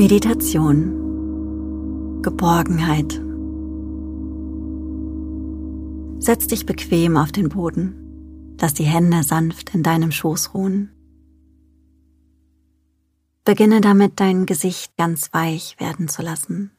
Meditation. 0.00 0.80
Geborgenheit. 2.22 3.20
Setz 6.22 6.46
dich 6.46 6.64
bequem 6.64 7.18
auf 7.18 7.32
den 7.32 7.50
Boden. 7.50 8.56
Lass 8.58 8.72
die 8.72 8.84
Hände 8.84 9.22
sanft 9.22 9.74
in 9.74 9.82
deinem 9.82 10.10
Schoß 10.10 10.54
ruhen. 10.54 10.90
Beginne 13.44 13.82
damit, 13.82 14.20
dein 14.20 14.46
Gesicht 14.46 14.96
ganz 14.96 15.34
weich 15.34 15.78
werden 15.78 16.08
zu 16.08 16.22
lassen. 16.22 16.70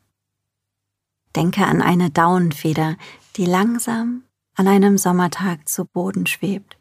Denke 1.36 1.68
an 1.68 1.83
eine 1.83 2.10
Daunenfeder, 2.10 2.97
die 3.36 3.46
langsam 3.46 4.24
an 4.56 4.68
einem 4.68 4.97
Sommertag 4.97 5.69
zu 5.69 5.86
Boden 5.86 6.25
schwebt. 6.25 6.79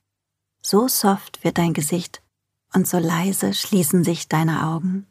So 0.63 0.89
soft 0.89 1.45
wird 1.45 1.59
dein 1.59 1.75
Gesicht 1.75 2.23
und 2.73 2.89
so 2.89 2.97
leise 2.99 3.53
schließen 3.53 4.05
sich 4.05 4.27
deine 4.27 4.67
Augen. 4.67 5.07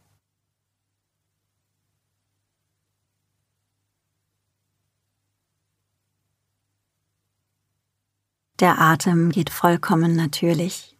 Der 8.59 8.77
Atem 8.77 9.31
geht 9.31 9.49
vollkommen 9.49 10.17
natürlich. 10.17 10.97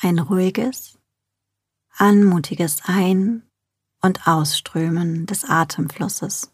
Ein 0.00 0.20
ruhiges, 0.20 0.96
anmutiges 1.96 2.82
Ein- 2.84 3.42
und 4.00 4.28
Ausströmen 4.28 5.26
des 5.26 5.44
Atemflusses. 5.44 6.52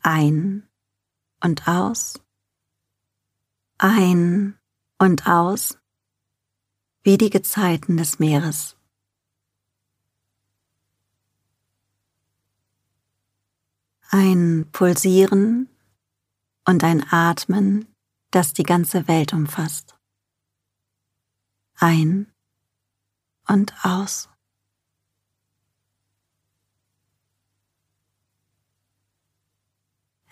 Ein 0.00 0.68
und 1.40 1.68
aus, 1.68 2.20
ein 3.78 4.58
und 4.98 5.28
aus, 5.28 5.78
wie 7.02 7.16
die 7.16 7.30
Gezeiten 7.30 7.96
des 7.96 8.18
Meeres. 8.18 8.76
Ein 14.10 14.68
Pulsieren 14.72 15.68
und 16.68 16.84
ein 16.84 17.02
Atmen, 17.10 17.88
das 18.30 18.52
die 18.52 18.62
ganze 18.62 19.08
Welt 19.08 19.32
umfasst. 19.32 19.96
Ein 21.76 22.30
und 23.46 23.72
aus. 23.82 24.28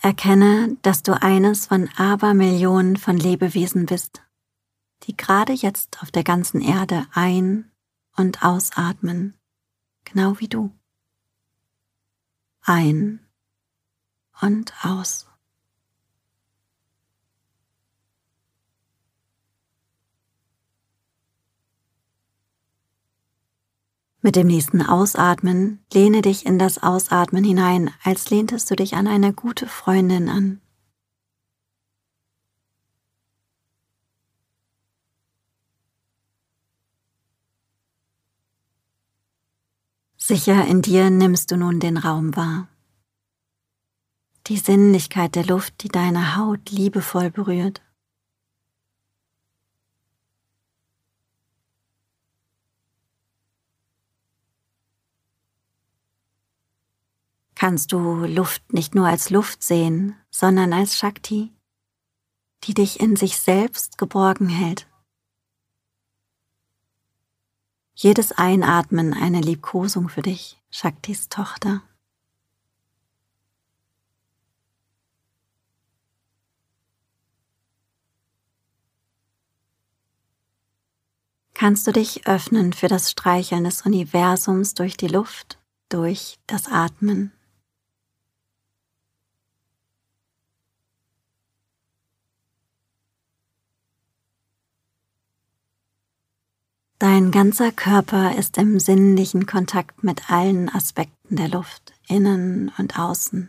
Erkenne, 0.03 0.77
dass 0.83 1.03
du 1.03 1.21
eines 1.21 1.69
von 1.69 1.89
Abermillionen 1.97 2.99
von 2.99 3.17
Lebewesen 3.17 3.87
bist, 3.87 4.23
die 5.05 5.17
gerade 5.17 5.55
jetzt 5.55 6.03
auf 6.03 6.11
der 6.11 6.23
ganzen 6.23 6.61
Erde 6.61 7.07
ein- 7.13 7.73
und 8.15 8.43
ausatmen, 8.43 9.33
genau 10.05 10.39
wie 10.39 10.49
du. 10.49 10.71
Ein 12.61 13.27
und 14.43 14.75
aus. 14.85 15.27
Mit 24.27 24.35
dem 24.35 24.49
nächsten 24.49 24.83
Ausatmen 24.83 25.79
lehne 25.93 26.21
dich 26.21 26.47
in 26.47 26.59
das 26.59 26.83
Ausatmen 26.83 27.45
hinein, 27.45 27.93
als 28.03 28.29
lehntest 28.29 28.69
du 28.69 28.75
dich 28.75 28.95
an 28.97 29.07
eine 29.07 29.33
gute 29.33 29.69
Freundin 29.69 30.29
an. 30.29 30.61
Sicher 40.17 40.67
in 40.67 40.83
dir 40.83 41.09
nimmst 41.11 41.53
du 41.53 41.57
nun 41.57 41.79
den 41.79 41.97
Raum 41.97 42.35
wahr. 42.35 42.67
Die 44.49 44.57
Sinnlichkeit 44.57 45.37
der 45.37 45.47
Luft, 45.47 45.85
die 45.85 45.89
deine 45.89 46.37
Haut 46.37 46.69
liebevoll 46.73 47.31
berührt. 47.31 47.86
Kannst 57.57 57.91
du 57.91 58.27
Luft 58.27 58.73
nicht 58.73 58.95
nur 58.95 59.09
als 59.09 59.31
Luft 59.31 59.65
sehen, 59.65 60.15
sondern 60.31 60.73
als 60.73 60.97
Shakti, 60.97 61.53
die 62.65 62.75
dich 62.75 63.01
in 63.01 63.17
sich 63.17 63.39
selbst 63.39 63.99
geborgen 63.99 64.49
hält. 64.49 64.87
Jedes 67.95 68.31
Einatmen 68.33 69.15
eine 69.15 69.41
Liebkosung 69.41 70.11
für 70.11 70.23
dich, 70.23 70.61
Shaktis 70.71 71.31
Tochter. 71.31 71.83
Kannst 81.55 81.87
du 81.87 81.93
dich 81.93 82.27
öffnen 82.27 82.75
für 82.75 82.87
das 82.87 83.11
Streicheln 83.11 83.65
des 83.65 83.81
Universums 83.87 84.75
durch 84.75 84.99
die 84.99 85.09
Luft, 85.09 85.59
durch 85.89 86.39
das 86.47 86.69
Atmen? 86.71 87.33
Dein 97.09 97.31
ganzer 97.31 97.71
Körper 97.71 98.37
ist 98.37 98.59
im 98.59 98.81
sinnlichen 98.81 99.47
Kontakt 99.47 100.03
mit 100.03 100.29
allen 100.29 100.69
Aspekten 100.69 101.37
der 101.37 101.47
Luft, 101.47 101.95
innen 102.09 102.73
und 102.79 102.99
außen. 102.99 103.49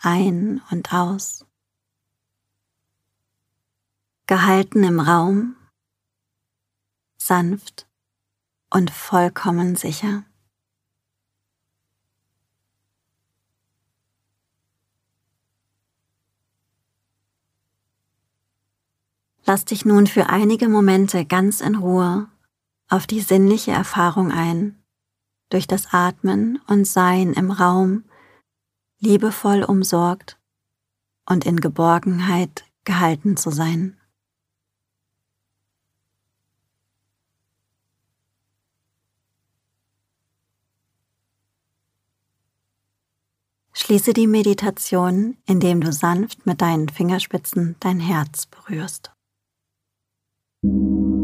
Ein 0.00 0.62
und 0.70 0.94
aus. 0.94 1.44
Gehalten 4.28 4.84
im 4.84 5.00
Raum, 5.00 5.56
sanft 7.18 7.88
und 8.70 8.92
vollkommen 8.92 9.74
sicher. 9.74 10.22
Lass 19.46 19.66
dich 19.66 19.84
nun 19.84 20.06
für 20.06 20.30
einige 20.30 20.68
Momente 20.68 21.26
ganz 21.26 21.60
in 21.60 21.74
Ruhe 21.74 22.28
auf 22.88 23.06
die 23.06 23.20
sinnliche 23.20 23.72
Erfahrung 23.72 24.32
ein, 24.32 24.82
durch 25.50 25.66
das 25.66 25.92
Atmen 25.92 26.60
und 26.66 26.86
Sein 26.86 27.34
im 27.34 27.50
Raum, 27.50 28.04
liebevoll 29.00 29.62
umsorgt 29.62 30.38
und 31.26 31.44
in 31.44 31.60
Geborgenheit 31.60 32.64
gehalten 32.84 33.36
zu 33.36 33.50
sein. 33.50 34.00
Schließe 43.74 44.14
die 44.14 44.26
Meditation, 44.26 45.36
indem 45.44 45.82
du 45.82 45.92
sanft 45.92 46.46
mit 46.46 46.62
deinen 46.62 46.88
Fingerspitzen 46.88 47.76
dein 47.80 48.00
Herz 48.00 48.46
berührst. 48.46 49.13
thank 50.64 50.88
you 50.96 51.23